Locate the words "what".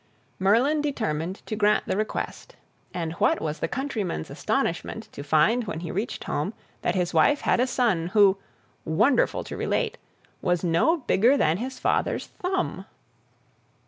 3.21-3.39